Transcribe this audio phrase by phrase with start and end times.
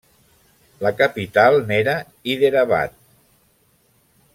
[0.85, 1.95] La capital n'era
[2.31, 3.01] Hyderabad.